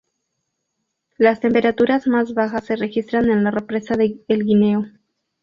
Las 1.19 1.41
temperaturas 1.41 2.07
más 2.07 2.33
bajas 2.33 2.65
se 2.65 2.75
registran 2.75 3.29
en 3.29 3.43
la 3.43 3.51
Represa 3.51 3.93
el 4.01 4.43
Guineo. 4.45 4.87